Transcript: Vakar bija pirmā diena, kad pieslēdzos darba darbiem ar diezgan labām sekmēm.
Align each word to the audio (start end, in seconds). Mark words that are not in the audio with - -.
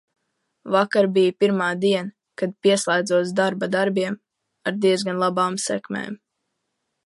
Vakar 0.75 1.07
bija 1.17 1.35
pirmā 1.43 1.67
diena, 1.83 2.09
kad 2.43 2.55
pieslēdzos 2.67 3.35
darba 3.43 3.69
darbiem 3.77 4.19
ar 4.71 4.83
diezgan 4.87 5.23
labām 5.25 5.63
sekmēm. 5.69 6.21